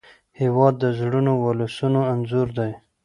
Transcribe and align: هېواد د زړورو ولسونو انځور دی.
هېواد 0.41 0.73
د 0.79 0.83
زړورو 0.99 1.33
ولسونو 1.45 1.99
انځور 2.13 2.47
دی. 2.57 2.71